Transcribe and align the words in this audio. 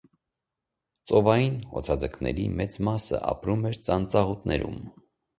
Ծովային 1.09 1.59
օձաձկների 1.81 2.45
մեծ 2.61 2.77
մասը 2.87 3.19
ապրում 3.33 3.67
էր 3.71 3.77
ծանծաղուտներում։ 3.91 4.81